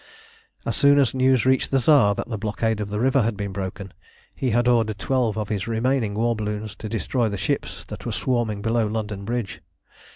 [0.65, 3.51] As soon as news reached the Tsar that the blockade of the river had been
[3.51, 3.93] broken,
[4.33, 8.11] he had ordered twelve of his remaining war balloons to destroy the ships that were
[8.11, 9.61] swarming below London Bridge.